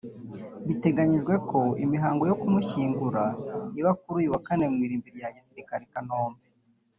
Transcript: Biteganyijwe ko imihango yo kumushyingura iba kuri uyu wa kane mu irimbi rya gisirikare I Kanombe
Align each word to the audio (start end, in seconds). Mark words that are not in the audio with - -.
Biteganyijwe 0.67 1.33
ko 1.49 1.59
imihango 1.85 2.23
yo 2.29 2.37
kumushyingura 2.41 3.23
iba 3.79 3.91
kuri 3.99 4.13
uyu 4.21 4.29
wa 4.33 4.41
kane 4.47 4.65
mu 4.73 4.79
irimbi 4.85 5.09
rya 5.17 5.29
gisirikare 5.35 5.83
I 5.87 5.91
Kanombe 5.93 6.41